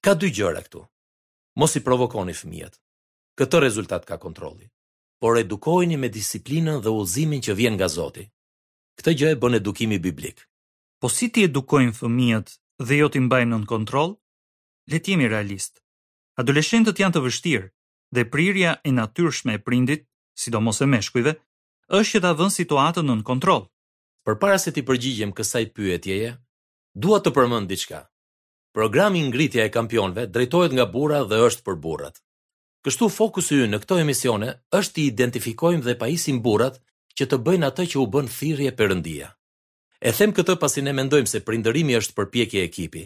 Ka 0.04 0.12
dy 0.20 0.28
gjëra 0.36 0.60
këtu. 0.66 0.82
Mos 1.60 1.78
i 1.80 1.82
provokoni 1.86 2.36
fëmijët. 2.36 2.74
Këtë 3.40 3.62
rezultat 3.64 4.04
ka 4.10 4.18
kontroli. 4.20 4.68
Por 5.24 5.40
edukojni 5.40 5.98
me 5.98 6.10
disiplinën 6.18 6.82
dhe 6.84 6.92
uzimin 7.00 7.42
që 7.46 7.56
vjen 7.60 7.76
nga 7.80 7.88
Zoti. 7.94 8.26
Këtë 9.00 9.14
gjë 9.22 9.30
e 9.30 9.38
bën 9.44 9.56
edukimi 9.62 10.02
biblik. 10.04 10.44
Po 11.00 11.08
si 11.16 11.30
ti 11.32 11.48
edukojnë 11.48 11.96
fëmijët 12.02 12.54
dhe 12.88 13.00
jo 13.00 13.08
ti 13.14 13.24
mbajnë 13.24 13.54
nën 13.56 13.66
kontroll? 13.72 14.18
Le 14.92 15.00
të 15.00 15.14
jemi 15.16 15.32
realist. 15.32 15.80
Adoleshentët 16.44 17.00
janë 17.02 17.16
të 17.16 17.24
vështirë 17.30 17.68
dhe 18.16 18.28
prirja 18.36 18.76
e 18.88 18.92
natyrshme 18.98 19.56
e 19.58 19.64
prindit, 19.68 20.04
sidomos 20.44 20.82
e 20.86 20.92
meshkujve, 20.92 21.34
është 22.00 22.12
që 22.20 22.24
ta 22.26 22.36
vënë 22.40 22.56
situatën 22.60 23.10
nën 23.14 23.24
kontroll. 23.32 23.66
Për 24.28 24.36
para 24.44 24.58
se 24.60 24.74
ti 24.76 24.82
përgjigjem 24.84 25.30
kësaj 25.32 25.70
pyetjeje, 25.72 26.34
dua 27.00 27.22
të 27.24 27.32
përmend 27.36 27.70
diçka. 27.72 28.02
Programi 28.76 29.22
ngritja 29.24 29.64
e 29.64 29.72
kampionve 29.72 30.26
drejtojt 30.36 30.74
nga 30.76 30.86
bura 30.96 31.22
dhe 31.32 31.38
është 31.46 31.64
për 31.70 31.78
burat. 31.86 32.18
Kështu 32.84 33.08
fokusu 33.18 33.60
ynë 33.64 33.70
në 33.76 33.80
këto 33.86 34.00
emisione 34.04 34.50
është 34.80 34.94
të 34.98 35.02
identifikojmë 35.14 35.86
dhe 35.88 35.96
pajisim 36.02 36.42
burat 36.44 36.82
që 37.18 37.30
të 37.32 37.40
bëjnë 37.48 37.70
atë 37.70 37.86
që 37.94 38.00
u 38.02 38.04
bën 38.16 38.28
thirrje 38.36 38.74
perëndia. 38.82 39.30
E 40.04 40.12
them 40.18 40.36
këtë 40.36 40.58
pasi 40.64 40.84
ne 40.84 40.92
mendojmë 41.00 41.32
se 41.32 41.42
prindërimi 41.48 41.96
është 42.02 42.18
përpjekje 42.20 42.66
e 42.66 42.68
ekipi. 42.68 43.06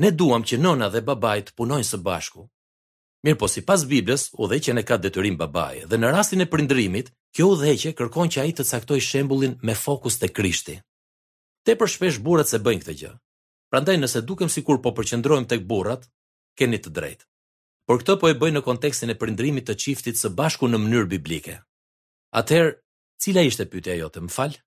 Ne 0.00 0.10
duam 0.20 0.40
që 0.48 0.56
nëna 0.64 0.88
dhe 0.96 1.04
babait 1.12 1.52
punojnë 1.52 1.90
së 1.92 2.00
bashku, 2.08 2.48
Mirë 3.26 3.36
po 3.40 3.48
si 3.52 3.60
pas 3.64 3.82
Biblës, 3.84 4.28
u 4.40 4.46
dheqen 4.48 4.80
e 4.80 4.84
ka 4.88 4.96
detyrim 4.96 5.36
babaj, 5.40 5.84
dhe 5.92 5.96
në 6.00 6.08
rastin 6.14 6.40
e 6.40 6.46
prindrimit, 6.48 7.10
kjo 7.36 7.50
u 7.52 7.58
dheqe 7.60 7.92
kërkon 7.98 8.30
që 8.32 8.38
a 8.40 8.44
i 8.48 8.54
të 8.56 8.64
caktoj 8.70 8.96
shembulin 9.08 9.58
me 9.66 9.74
fokus 9.76 10.16
të 10.20 10.30
krishti. 10.38 10.78
Te 11.66 11.74
për 11.76 11.92
shpesh 11.94 12.20
burat 12.24 12.48
se 12.48 12.58
bëjnë 12.64 12.80
këtë 12.86 12.94
gjë. 13.02 13.10
Prandaj 13.70 13.98
nëse 14.00 14.22
dukem 14.30 14.48
si 14.50 14.64
kur 14.64 14.80
po 14.82 14.94
përqendrojmë 14.96 15.50
tek 15.52 15.66
burat, 15.68 16.08
keni 16.58 16.80
të 16.80 16.92
drejtë. 16.96 17.26
Por 17.86 18.00
këtë 18.00 18.16
po 18.22 18.30
e 18.32 18.38
bëjnë 18.40 18.58
në 18.58 18.62
kontekstin 18.70 19.12
e 19.12 19.18
prindrimit 19.20 19.68
të 19.68 19.76
qiftit 19.84 20.16
së 20.18 20.32
bashku 20.40 20.68
në 20.70 20.80
mënyrë 20.86 21.08
biblike. 21.12 21.58
Atëherë, 22.40 22.72
cila 23.20 23.44
ishte 23.50 23.66
pytja 23.72 23.98
jote, 24.00 24.22
më 24.24 24.32
falë? 24.38 24.62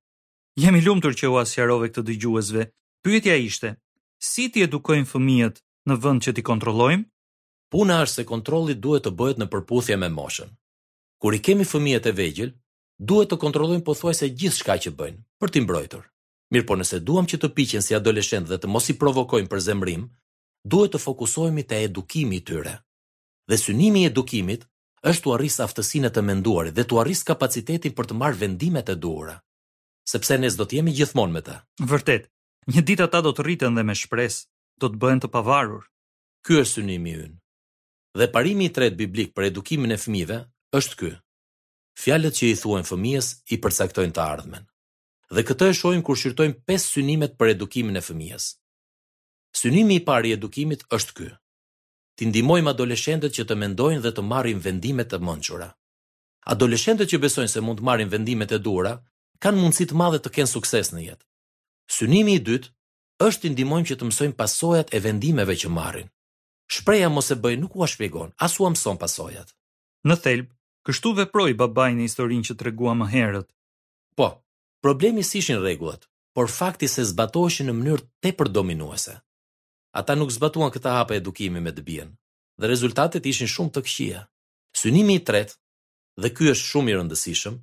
Jemi 0.62 0.83
lumëtur 0.86 1.17
që 1.17 1.31
u 1.33 1.39
asjarove 1.41 1.89
këtë 1.89 2.05
dëgjuesve. 2.12 2.67
Pyetja 3.03 3.39
ishte, 3.50 3.74
si 4.29 4.45
ti 4.53 4.62
edukojmë 4.67 5.10
fëmijët 5.10 5.60
në 5.89 6.00
vënd 6.05 6.27
që 6.27 6.36
ti 6.38 6.45
kontrollojmë? 6.51 7.07
Puna 7.74 7.96
është 8.06 8.15
se 8.20 8.24
kontrolli 8.30 8.74
duhet 8.77 9.08
të 9.08 9.12
bëhet 9.18 9.39
në 9.42 9.46
përputhje 9.53 9.96
me 9.98 10.08
moshën. 10.13 10.50
Kur 11.24 11.34
i 11.34 11.39
kemi 11.48 11.65
fëmijët 11.65 12.06
e 12.12 12.12
vegjël, 12.20 12.51
duhet 13.10 13.32
të 13.34 13.39
kontrollojmë 13.42 13.86
pothuajse 13.88 14.27
gjithçka 14.38 14.75
që 14.84 14.92
bëjnë 15.00 15.24
për 15.42 15.51
t'i 15.56 15.63
mbrojtur. 15.65 16.03
Mirë, 16.53 16.68
po 16.70 16.77
nëse 16.77 17.00
duam 17.01 17.25
që 17.32 17.39
të 17.42 17.50
piqen 17.58 17.82
si 17.82 17.98
adoleshentë 17.98 18.51
dhe 18.53 18.60
të 18.62 18.70
mos 18.70 18.92
i 18.94 18.98
provokojmë 19.01 19.50
për 19.50 19.63
zemrim, 19.72 20.03
duhet 20.70 20.94
të 20.94 21.01
fokusohemi 21.08 21.65
te 21.72 21.80
edukimi 21.89 22.38
i 22.44 22.46
tyre. 22.51 22.75
Dhe 23.50 23.58
synimi 23.63 24.03
i 24.06 24.12
edukimit 24.13 24.68
është 25.10 25.24
të 25.25 25.34
arrisë 25.39 25.63
aftësinë 25.65 26.13
të 26.13 26.25
menduar 26.30 26.70
dhe 26.77 26.86
të 26.86 27.01
arrisë 27.01 27.27
kapacitetin 27.34 27.98
për 27.98 28.12
të 28.13 28.20
marrë 28.22 28.44
vendimet 28.46 28.94
e 28.94 29.00
duhura, 29.08 29.39
sepse 30.13 30.38
ne 30.38 30.53
s'do 30.53 30.70
të 30.70 30.77
jemi 30.84 30.94
gjithmonë 31.00 31.34
me 31.34 31.42
ta. 31.50 31.58
Vërtet, 31.89 32.30
një 32.70 32.86
ditë 32.92 33.10
ata 33.10 33.25
do 33.25 33.34
të 33.34 33.50
rriten 33.50 33.74
dhe 33.74 33.82
me 33.89 33.98
shpresë 34.03 34.46
do 34.80 34.94
të 34.94 35.00
bëhen 35.01 35.24
të 35.25 35.34
pavarur. 35.38 35.88
Ky 36.46 36.62
është 36.65 36.77
synimi 36.84 37.18
ynë 37.24 37.39
dhe 38.13 38.29
parimi 38.32 38.67
i 38.70 38.72
tretë 38.74 38.98
biblik 39.00 39.32
për 39.34 39.48
edukimin 39.50 39.96
e 39.96 39.98
fëmijëve 39.98 40.38
është 40.77 40.98
ky. 41.00 41.12
Fjalët 42.03 42.38
që 42.39 42.50
i 42.51 42.58
thuajnë 42.62 42.89
fëmijës 42.89 43.27
i 43.53 43.58
përcaktojnë 43.63 44.13
të 44.15 44.22
ardhmen. 44.25 44.67
Dhe 45.34 45.43
këtë 45.48 45.70
e 45.72 45.75
shohim 45.77 46.03
kur 46.05 46.17
shqyrtojmë 46.17 46.60
pesë 46.70 46.91
synimet 47.00 47.34
për 47.39 47.53
edukimin 47.55 47.98
e 47.98 48.03
fëmijës. 48.05 48.48
Synimi 49.58 49.98
i 50.00 50.03
parë 50.08 50.29
i 50.32 50.36
edukimit 50.38 50.86
është 50.98 51.15
ky. 51.17 51.29
Ti 52.17 52.27
ndihmojmë 52.29 52.70
adoleshentët 52.74 53.34
që 53.34 53.46
të 53.50 53.58
mendojnë 53.63 54.03
dhe 54.05 54.12
të 54.17 54.25
marrin 54.29 54.62
vendime 54.65 55.05
të 55.10 55.17
mençura. 55.22 55.72
Adoleshentët 56.53 57.10
që 57.13 57.22
besojnë 57.25 57.50
se 57.55 57.63
mund 57.65 57.82
të 57.82 57.88
marrin 57.88 58.12
vendime 58.13 58.46
të 58.50 58.60
duhura 58.65 58.96
kanë 59.41 59.58
mundësi 59.62 59.88
të 59.89 59.98
madhe 60.01 60.22
të 60.22 60.34
kenë 60.36 60.51
sukses 60.53 60.93
në 60.93 61.05
jetë. 61.10 61.25
Synimi 61.98 62.38
i 62.38 62.43
dytë 62.50 63.25
është 63.29 63.46
të 63.48 63.53
ndihmojmë 63.55 63.88
që 63.91 63.96
të 64.01 64.10
mësojnë 64.10 64.38
pasojat 64.41 64.93
e 64.98 65.01
vendimeve 65.05 65.58
që 65.63 65.72
marrin. 65.77 66.12
Shpreja 66.75 67.10
mos 67.15 67.27
e 67.30 67.36
bëj 67.44 67.56
nuk 67.62 67.74
u 67.75 67.86
shpjegon, 67.92 68.30
as 68.46 68.53
u 68.62 68.65
mëson 68.72 68.98
pasojat. 69.01 69.50
Në 70.10 70.15
thelb, 70.25 70.48
kështu 70.88 71.12
veproi 71.20 71.53
babai 71.60 71.92
në 71.94 72.08
historinë 72.08 72.48
që 72.50 72.56
tregua 72.62 72.96
më 72.98 73.08
herët. 73.13 73.48
Po, 74.18 74.27
problemi 74.84 75.22
si 75.27 75.44
ishin 75.44 75.60
rregullat, 75.62 76.08
por 76.36 76.50
fakti 76.56 76.89
se 76.89 77.06
zbatoheshin 77.12 77.70
në 77.70 77.75
mënyrë 77.77 78.06
tepër 78.25 78.50
dominuese. 78.58 79.13
Ata 80.01 80.18
nuk 80.18 80.34
zbatuan 80.34 80.72
këtë 80.74 80.96
e 81.13 81.18
edukimi 81.22 81.62
me 81.62 81.72
dëbien, 81.77 82.10
dhe 82.60 82.68
rezultatet 82.74 83.24
ishin 83.34 83.51
shumë 83.56 83.74
të 83.75 83.82
këqija. 83.86 84.22
Synimi 84.82 85.15
i 85.20 85.24
tretë, 85.30 85.58
dhe 86.22 86.30
ky 86.36 86.50
është 86.56 86.70
shumë 86.72 86.89
i 86.89 86.94
rëndësishëm, 86.98 87.56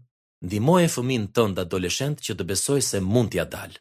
ndihmoi 0.47 0.87
fëmin 0.95 1.25
tënd 1.37 1.59
adoleshent 1.65 2.23
që 2.27 2.33
të 2.39 2.47
besojë 2.53 2.85
se 2.93 2.99
mund 3.11 3.33
t'ia 3.33 3.45
dalë. 3.57 3.81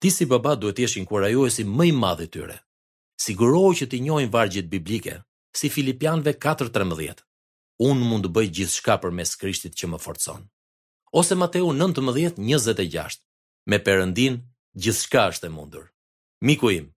Ti 0.00 0.08
si 0.16 0.24
baba 0.32 0.56
duhet 0.56 0.76
të 0.80 0.86
jesh 0.86 0.98
inkurajuesi 1.02 1.68
më 1.76 1.90
i 1.90 1.92
madh 2.04 2.24
i 2.24 2.30
tyre 2.38 2.58
sigurohu 3.20 3.72
që 3.78 3.86
të 3.90 4.00
njojnë 4.04 4.32
vargjit 4.34 4.68
biblike, 4.70 5.16
si 5.56 5.70
Filipianve 5.72 6.34
4.13. 6.38 7.22
Unë 7.90 8.08
mund 8.10 8.24
të 8.26 8.32
bëj 8.36 8.50
gjithë 8.58 8.74
shka 8.78 8.96
për 9.02 9.12
mes 9.18 9.34
Krishtit 9.40 9.76
që 9.76 9.90
më 9.92 10.00
forcon. 10.06 10.44
Ose 11.16 11.36
Mateu 11.40 11.70
19.26. 11.76 13.20
Me 13.70 13.80
përëndin, 13.86 14.40
gjithë 14.76 15.02
shka 15.06 15.24
është 15.32 15.48
e 15.48 15.52
mundur. 15.56 15.88
Miku 16.44 16.70
im, 16.76 16.90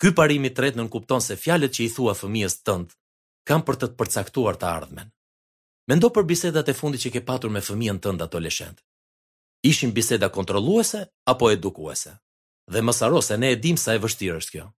ky 0.00 0.12
parimi 0.16 0.50
të 0.52 0.66
retë 0.66 0.80
nënkupton 0.82 1.24
se 1.24 1.36
fjalet 1.36 1.72
që 1.74 1.84
i 1.86 1.90
thua 1.94 2.14
fëmijës 2.16 2.58
tëndë, 2.66 2.92
kam 3.48 3.64
për 3.66 3.78
të 3.80 3.86
të 3.92 3.96
përcaktuar 4.00 4.56
të 4.60 4.68
ardhmen. 4.68 5.08
Mendo 5.90 6.12
për 6.14 6.28
bisedat 6.30 6.68
e 6.70 6.76
fundi 6.78 7.00
që 7.02 7.10
ke 7.16 7.24
patur 7.28 7.50
me 7.50 7.62
fëmijën 7.66 7.98
tënd 8.04 8.22
ato 8.22 8.38
leshend. 8.40 8.78
Ishin 9.66 9.92
biseda 9.96 10.28
kontrolluese 10.34 11.04
apo 11.32 11.50
edukuese? 11.54 12.12
Dhe 12.72 12.80
më 12.82 12.92
saro 12.94 13.20
se 13.22 13.36
ne 13.38 13.50
e 13.52 13.56
dim 13.64 13.76
sa 13.76 13.96
e 13.96 14.00
vështirë 14.04 14.38
është 14.42 14.56
kjo 14.56 14.68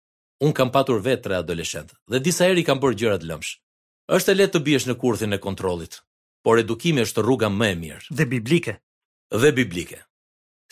un 0.42 0.52
kam 0.52 0.70
patur 0.74 1.00
vetë 1.04 1.22
tre 1.24 1.36
adoleshent 1.38 1.92
dhe 2.10 2.20
disa 2.24 2.48
herë 2.48 2.62
i 2.62 2.66
kam 2.66 2.80
bërë 2.82 2.98
gjëra 3.02 3.18
të 3.22 3.28
lëmsh. 3.30 3.52
Është 4.16 4.32
e 4.32 4.36
lehtë 4.38 4.54
të 4.58 4.64
biesh 4.66 4.86
në 4.88 4.96
kurthin 5.00 5.32
e 5.32 5.38
kontrollit, 5.40 6.00
por 6.44 6.60
edukimi 6.60 7.04
është 7.06 7.22
rruga 7.24 7.48
më 7.48 7.68
e 7.70 7.76
mirë. 7.84 8.02
Dhe 8.10 8.26
biblike. 8.34 8.74
Dhe 9.40 9.52
biblike. 9.56 10.00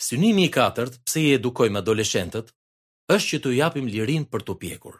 Synimi 0.07 0.45
i 0.45 0.51
katërt, 0.53 0.99
pse 1.07 1.21
i 1.23 1.31
edukojmë 1.39 1.81
adoleshentët, 1.81 2.51
është 3.15 3.29
që 3.31 3.41
t'u 3.43 3.55
japim 3.57 3.87
lirinë 3.89 4.27
për 4.33 4.43
të 4.45 4.57
pjekur. 4.63 4.99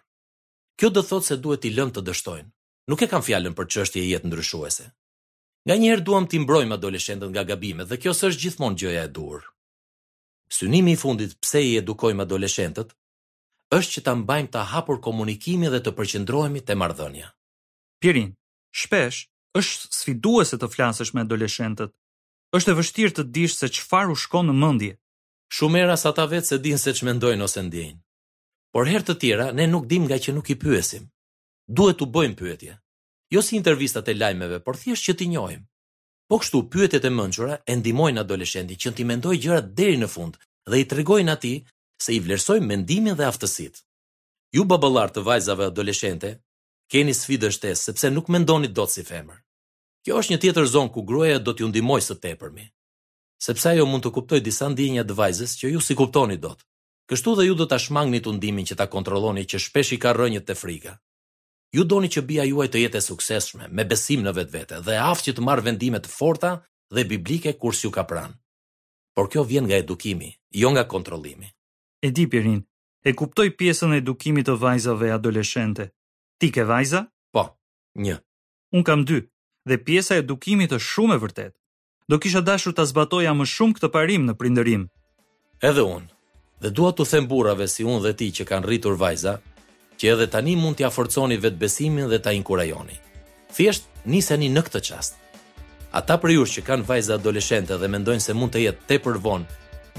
Kjo 0.80 0.90
do 0.90 1.04
thotë 1.06 1.28
se 1.28 1.38
duhet 1.44 1.66
i 1.70 1.74
lëm 1.76 1.92
të 1.94 2.02
dështojnë. 2.08 2.50
Nuk 2.92 3.04
e 3.04 3.08
kam 3.08 3.22
fjalën 3.24 3.54
për 3.56 3.70
çështje 3.72 4.02
jetë 4.08 4.28
ndryshuese. 4.28 4.88
Nga 5.68 5.76
një 5.80 5.92
duham 6.02 6.06
duam 6.26 6.26
të 6.28 6.40
mbrojmë 6.44 6.76
adoleshentët 6.76 7.32
nga 7.32 7.44
gabimet 7.48 7.88
dhe 7.88 8.00
kjo 8.04 8.12
s'është 8.12 8.42
gjithmonë 8.44 8.80
gjëja 8.82 9.04
e 9.08 9.12
durr. 9.16 9.46
Synimi 10.52 10.98
i 10.98 11.00
fundit 11.00 11.38
pse 11.42 11.62
i 11.70 11.78
edukojmë 11.80 12.26
adoleshentët 12.26 12.92
është 13.74 13.94
që 13.98 14.02
ta 14.06 14.14
mbajmë 14.20 14.52
të 14.54 14.62
hapur 14.72 15.00
komunikimin 15.06 15.72
dhe 15.74 15.80
të 15.86 15.94
përqendrohemi 15.98 16.62
te 16.68 16.76
marrëdhënia. 16.80 17.30
Pirin, 18.02 18.30
shpesh 18.82 19.20
është 19.60 19.90
sfiduese 20.00 20.60
të 20.62 20.70
flasësh 20.74 21.14
me 21.14 21.24
adoleshentët. 21.26 21.94
Është 22.58 22.72
e 22.74 22.78
vështirë 22.80 23.16
të 23.18 23.24
dish 23.38 23.56
se 23.62 23.70
çfarë 23.78 24.14
u 24.14 24.20
shkon 24.24 24.50
në 24.52 24.56
mendje. 24.64 24.94
Shumë 25.58 25.82
era 25.86 25.96
sa 26.02 26.12
ta 26.18 26.28
vetë 26.32 26.52
se 26.52 26.60
din 26.66 26.80
se 26.82 26.94
ç'mendojnë 27.00 27.46
ose 27.48 27.64
ndjejnë. 27.68 28.00
Por 28.74 28.90
herë 28.90 29.08
të 29.10 29.16
tjera 29.22 29.48
ne 29.58 29.68
nuk 29.70 29.88
dimë 29.90 30.08
nga 30.10 30.18
që 30.26 30.34
nuk 30.38 30.48
i 30.54 30.60
pyesim. 30.64 31.04
Duhet 31.78 32.02
u 32.02 32.08
bëjmë 32.16 32.38
pyetje. 32.42 32.74
Jo 33.34 33.42
si 33.46 33.56
intervistat 33.58 34.10
e 34.10 34.16
lajmeve, 34.18 34.60
por 34.66 34.78
thjesht 34.82 35.06
që 35.10 35.14
t'i 35.18 35.30
njohim. 35.34 35.64
Po 36.30 36.38
kështu 36.42 36.64
pyetjet 36.74 37.06
e 37.06 37.12
mençura 37.14 37.58
e 37.70 37.74
ndihmojnë 37.80 38.22
adoleshentin 38.22 38.80
që 38.82 38.94
të 38.94 39.06
mendojë 39.12 39.42
gjërat 39.46 39.70
deri 39.78 39.98
në 40.02 40.10
fund 40.16 40.38
dhe 40.70 40.82
i 40.82 40.86
tregojnë 40.92 41.34
atij 41.36 41.56
se 42.04 42.14
i 42.16 42.22
vlerësoj 42.24 42.60
mendimin 42.68 43.16
dhe 43.20 43.26
aftësit. 43.30 43.78
Ju 44.56 44.64
babalar 44.70 45.12
të 45.14 45.22
vajzave 45.28 45.70
adoleshente, 45.72 46.34
keni 46.92 47.14
sfi 47.16 47.38
dështes, 47.42 47.84
sepse 47.88 48.10
nuk 48.12 48.28
mendoni 48.36 48.70
do 48.76 48.84
të 48.90 48.94
si 48.98 49.04
femër. 49.08 49.40
Kjo 50.04 50.18
është 50.20 50.34
një 50.34 50.40
tjetër 50.44 50.68
zonë 50.74 50.92
ku 50.98 51.04
gruaja 51.08 51.40
do 51.40 51.54
t'ju 51.56 51.70
ndimoj 51.72 52.02
së 52.10 52.18
te 52.26 52.34
përmi, 52.42 52.66
sepse 53.46 53.72
jo 53.78 53.86
mund 53.88 54.04
të 54.04 54.12
kuptoj 54.18 54.42
disa 54.44 54.68
ndinja 54.74 55.06
të 55.08 55.16
vajzës 55.22 55.54
që 55.62 55.72
ju 55.74 55.84
si 55.86 55.96
kuptoni 56.02 56.38
do 56.46 56.52
të. 56.58 56.68
Kështu 57.12 57.34
dhe 57.40 57.46
ju 57.48 57.56
do 57.60 57.66
t'a 57.68 57.80
shmang 57.84 58.12
një 58.14 58.22
të 58.26 58.34
ndimin 58.38 58.68
që 58.68 58.78
t'a 58.80 58.88
kontroloni 58.94 59.44
që 59.50 59.60
shpesh 59.66 59.96
i 59.96 60.02
ka 60.04 60.12
rënjët 60.16 60.46
të 60.50 60.56
friga. 60.62 60.94
Ju 61.76 61.84
doni 61.92 62.12
që 62.16 62.22
bia 62.30 62.44
juaj 62.48 62.68
të 62.72 62.84
jetë 62.84 63.00
e 63.02 63.06
sukseshme, 63.08 63.66
me 63.78 63.84
besim 63.92 64.22
në 64.26 64.36
vetë 64.38 64.54
vete 64.54 64.80
dhe 64.88 65.00
aftë 65.08 65.26
që 65.30 65.34
të 65.38 65.46
marrë 65.48 65.66
vendime 65.70 66.04
të 66.04 66.12
forta 66.20 66.54
dhe 66.96 67.08
biblike 67.12 67.56
kur 67.60 67.74
s'ju 67.76 67.90
ka 67.96 68.04
pranë. 68.12 68.36
Por 69.18 69.28
kjo 69.32 69.44
vjen 69.50 69.68
nga 69.68 69.80
edukimi, 69.84 70.30
jo 70.62 70.72
nga 70.74 70.84
kontrollimi 70.94 71.50
e 72.04 72.12
di 72.12 72.28
Pirin, 72.28 72.60
e 73.08 73.12
kuptoj 73.20 73.48
pjesën 73.56 73.94
e 73.94 73.98
edukimit 74.04 74.46
të 74.50 74.58
vajzave 74.60 75.12
adoleshente. 75.16 75.86
Ti 76.40 76.50
ke 76.52 76.66
vajza? 76.68 77.06
Po, 77.32 77.44
një. 78.04 78.18
Un 78.76 78.84
kam 78.84 79.06
dy, 79.08 79.22
dhe 79.70 79.78
pjesa 79.88 80.18
e 80.18 80.24
edukimit 80.26 80.76
është 80.76 80.90
shumë 80.90 81.16
e 81.18 81.22
vërtetë. 81.24 81.56
Do 82.12 82.20
kisha 82.20 82.42
dashur 82.44 82.76
ta 82.76 82.84
zbatoja 82.90 83.32
më 83.38 83.48
shumë 83.54 83.78
këtë 83.80 83.92
parim 83.96 84.28
në 84.28 84.36
prindërim. 84.40 84.84
Edhe 85.70 85.86
un. 85.96 86.10
Dhe 86.60 86.74
dua 86.76 86.92
t'u 86.92 87.08
them 87.08 87.28
burrave 87.32 87.70
si 87.72 87.88
un 87.88 88.02
dhe 88.04 88.12
ti 88.20 88.28
që 88.36 88.48
kanë 88.52 88.68
rritur 88.68 89.00
vajza, 89.00 89.38
që 89.98 90.12
edhe 90.14 90.28
tani 90.36 90.58
mund 90.60 90.76
t'ja 90.80 90.92
forconi 90.92 91.40
vetë 91.40 91.62
besimin 91.64 92.12
dhe 92.12 92.20
ta 92.20 92.36
inkurajoni. 92.36 93.00
Thjesht 93.56 93.88
niseni 94.12 94.52
në 94.52 94.62
këtë 94.68 94.82
çast. 94.90 95.16
Ata 95.96 96.20
për 96.20 96.36
ju 96.36 96.44
që 96.58 96.68
kanë 96.68 96.88
vajza 96.90 97.16
adoleshente 97.16 97.80
dhe 97.80 97.88
mendojnë 97.88 98.26
se 98.28 98.36
mund 98.36 98.52
të 98.52 98.66
jetë 98.68 98.88
tepër 98.92 99.20
vonë, 99.24 99.48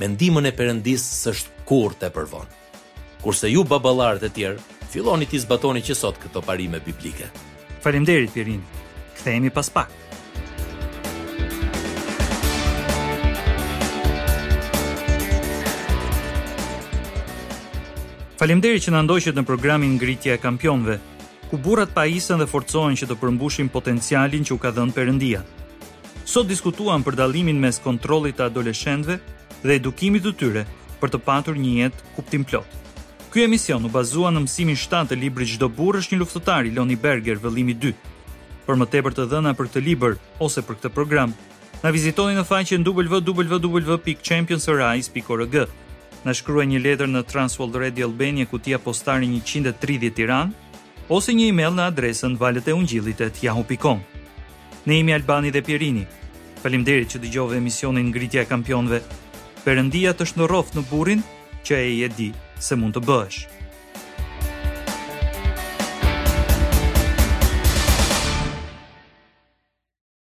me 0.00 0.06
ndihmën 0.12 0.50
e 0.50 0.54
perëndisë 0.58 1.14
s'është 1.22 1.53
kur 1.64 1.96
të 2.00 2.10
përvon. 2.12 2.46
Kurse 3.24 3.48
ju 3.50 3.64
babalarët 3.64 4.24
e 4.28 4.30
tjerë, 4.36 4.62
filoni 4.92 5.24
t'i 5.28 5.40
zbatoni 5.40 5.80
që 5.84 5.94
sot 5.96 6.20
këto 6.20 6.42
parime 6.44 6.80
biblike. 6.84 7.28
Falimderit, 7.82 8.32
Pirin. 8.34 8.60
Kthejemi 9.16 9.50
pas 9.50 9.70
pak. 9.70 9.90
Falimderit 18.38 18.82
që 18.84 18.92
në 18.92 19.02
ndoqët 19.06 19.36
në 19.38 19.44
programin 19.46 19.94
ngritja 19.96 20.34
e 20.36 20.40
kampionve, 20.42 20.98
ku 21.48 21.56
burat 21.58 21.92
pa 21.96 22.04
isën 22.10 22.40
dhe 22.42 22.48
forcojnë 22.50 22.98
që 22.98 23.08
të 23.08 23.16
përmbushin 23.22 23.68
potencialin 23.72 24.44
që 24.44 24.52
u 24.52 24.58
ka 24.60 24.72
dhënë 24.74 24.96
përëndia. 24.96 25.40
Sot 26.26 26.48
diskutuan 26.48 27.04
për 27.04 27.16
dalimin 27.20 27.60
mes 27.60 27.78
kontrolit 27.84 28.36
të 28.36 28.48
adoleshendve 28.50 29.16
dhe 29.64 29.76
edukimit 29.78 30.24
të 30.24 30.32
tyre 30.40 30.62
për 31.00 31.12
të 31.14 31.20
patur 31.26 31.56
një 31.58 31.72
jetë 31.80 32.02
kuptim 32.16 32.44
plot. 32.44 32.66
Ky 33.32 33.44
emision 33.48 33.82
u 33.84 33.88
bazua 33.90 34.30
në 34.30 34.40
mësimin 34.44 34.76
7 34.78 35.06
të 35.10 35.16
librit 35.18 35.48
Çdo 35.54 35.68
burrë 35.68 35.98
është 36.04 36.12
një 36.14 36.20
luftëtar 36.22 36.66
i 36.68 36.70
Loni 36.76 36.96
Berger, 36.96 37.38
vëllimi 37.42 37.74
2. 37.82 37.92
Për 38.66 38.74
më 38.80 38.86
tepër 38.94 39.12
të 39.16 39.22
dhëna 39.32 39.52
për 39.58 39.66
këtë 39.70 39.80
libër 39.88 40.12
ose 40.46 40.60
për 40.62 40.74
këtë 40.78 40.90
program, 40.94 41.30
na 41.82 41.88
vizitoni 41.94 42.34
në 42.38 42.44
faqen 42.48 42.86
www.championsrise.org. 42.86 45.56
Na 46.24 46.32
shkruaj 46.32 46.66
një 46.70 46.78
letër 46.80 47.08
në 47.12 47.20
Transworld 47.28 47.74
Radio 47.82 48.04
Albania, 48.08 48.46
kutia 48.48 48.78
postare 48.80 49.26
130 49.26 50.12
Tiranë, 50.16 50.52
ose 51.12 51.32
një 51.36 51.48
email 51.50 51.72
në 51.76 51.88
adresën 51.90 52.38
valet 52.40 52.68
e 52.68 52.72
ungjillit 52.72 53.20
e 53.20 53.28
tjahu.com. 53.36 54.00
Ne 54.88 54.94
imi 55.00 55.12
Albani 55.12 55.50
dhe 55.50 55.60
Pierini, 55.64 56.06
falim 56.62 56.84
që 56.86 57.18
të 57.20 57.28
gjove 57.34 57.56
emisionin 57.60 58.08
ngritja 58.08 58.42
e 58.42 58.48
kampionve 58.48 59.02
Perëndia 59.64 60.12
të 60.12 60.26
shndorroft 60.34 60.74
në 60.76 60.82
burrin 60.90 61.22
që 61.64 61.80
e 61.80 61.88
je 62.02 62.08
di 62.20 62.30
se 62.60 62.76
mund 62.76 63.00
të 63.00 63.06
bësh. 63.08 63.44